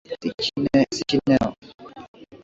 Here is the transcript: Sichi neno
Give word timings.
Sichi 0.93 1.19
neno 1.27 1.49